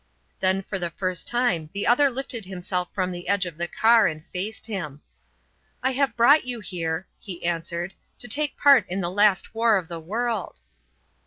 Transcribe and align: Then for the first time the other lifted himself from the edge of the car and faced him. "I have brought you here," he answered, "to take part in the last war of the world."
Then 0.39 0.63
for 0.63 0.79
the 0.79 0.89
first 0.89 1.27
time 1.27 1.69
the 1.73 1.85
other 1.85 2.09
lifted 2.09 2.45
himself 2.45 2.87
from 2.91 3.11
the 3.11 3.27
edge 3.27 3.45
of 3.45 3.55
the 3.57 3.67
car 3.67 4.07
and 4.07 4.25
faced 4.33 4.65
him. 4.65 5.03
"I 5.83 5.91
have 5.91 6.15
brought 6.15 6.43
you 6.43 6.59
here," 6.59 7.07
he 7.19 7.45
answered, 7.45 7.93
"to 8.17 8.27
take 8.27 8.57
part 8.57 8.87
in 8.89 9.01
the 9.01 9.11
last 9.11 9.53
war 9.53 9.77
of 9.77 9.89
the 9.89 9.99
world." 9.99 10.61